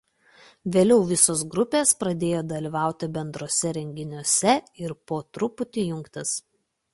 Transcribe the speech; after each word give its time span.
Vėliau 0.75 1.03
visos 1.09 1.43
grupės 1.51 1.91
pradėjo 2.03 2.39
dalyvauti 2.53 3.09
bendruose 3.19 3.75
renginiuose 3.79 4.57
ir 4.87 4.97
po 5.13 5.21
truputį 5.39 5.85
jungtis. 5.93 6.35